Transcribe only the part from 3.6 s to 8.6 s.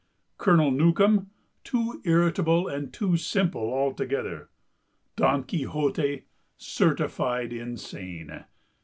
altogether. Don Quixote certified insane.